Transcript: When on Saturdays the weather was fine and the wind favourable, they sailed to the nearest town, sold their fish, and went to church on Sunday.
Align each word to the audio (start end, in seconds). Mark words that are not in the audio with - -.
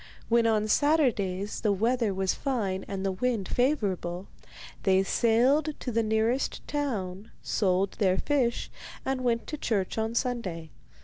When 0.29 0.47
on 0.47 0.67
Saturdays 0.67 1.61
the 1.61 1.71
weather 1.71 2.11
was 2.11 2.33
fine 2.33 2.83
and 2.87 3.05
the 3.05 3.11
wind 3.11 3.47
favourable, 3.47 4.25
they 4.81 5.03
sailed 5.03 5.79
to 5.79 5.91
the 5.91 6.01
nearest 6.01 6.67
town, 6.67 7.29
sold 7.43 7.91
their 7.99 8.17
fish, 8.17 8.71
and 9.05 9.23
went 9.23 9.45
to 9.45 9.59
church 9.59 9.99
on 9.99 10.15
Sunday. 10.15 10.71